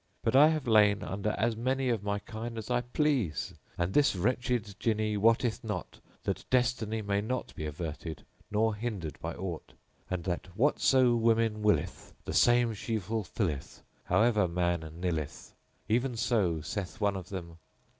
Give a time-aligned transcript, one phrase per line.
[0.23, 4.15] But I have lain under as many of my kind as I please, and this
[4.15, 9.73] wretched Jinni wotteth not that Des tiny may not be averted nor hindered by aught,
[10.09, 15.53] and that whatso woman willeth the same she fulfilleth however man nilleth.
[15.87, 17.59] Even so saith one of them.